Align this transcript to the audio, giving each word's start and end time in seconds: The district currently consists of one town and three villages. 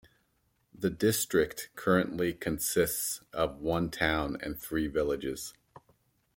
The 0.73 0.89
district 0.89 1.69
currently 1.75 2.33
consists 2.33 3.21
of 3.33 3.59
one 3.61 3.91
town 3.91 4.35
and 4.41 4.57
three 4.57 4.87
villages. 4.87 5.53